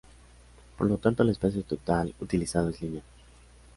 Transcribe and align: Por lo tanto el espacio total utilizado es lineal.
Por 0.79 0.87
lo 0.87 0.97
tanto 0.97 1.21
el 1.21 1.29
espacio 1.29 1.61
total 1.61 2.11
utilizado 2.19 2.69
es 2.71 2.81
lineal. 2.81 3.03